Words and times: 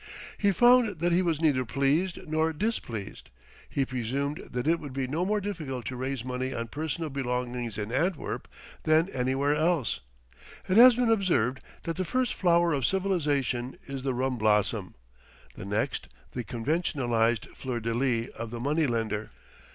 He 0.39 0.51
found 0.51 0.97
that 0.99 1.11
he 1.11 1.21
was 1.21 1.41
neither 1.43 1.63
pleased 1.63 2.27
nor 2.27 2.53
displeased. 2.53 3.29
He 3.69 3.85
presumed 3.85 4.41
that 4.49 4.65
it 4.65 4.79
would 4.79 4.93
be 4.93 5.05
no 5.05 5.23
more 5.25 5.39
difficult 5.39 5.85
to 5.85 5.95
raise 5.95 6.25
money 6.25 6.55
on 6.55 6.69
personal 6.69 7.11
belongings 7.11 7.77
in 7.77 7.91
Antwerp 7.91 8.47
than 8.81 9.09
anywhere 9.11 9.53
else; 9.53 9.99
it 10.67 10.75
has 10.77 10.95
been 10.95 11.11
observed 11.11 11.59
that 11.83 11.97
the 11.97 12.03
first 12.03 12.33
flower 12.33 12.73
of 12.73 12.83
civilization 12.83 13.77
is 13.85 14.01
the 14.01 14.15
rum 14.15 14.39
blossom, 14.39 14.95
the 15.53 15.65
next, 15.65 16.07
the 16.31 16.43
conventionalized 16.43 17.45
fleur 17.55 17.79
de 17.79 17.93
lis 17.93 18.29
of 18.29 18.49
the 18.49 18.59
money 18.59 18.87
lender. 18.87 19.29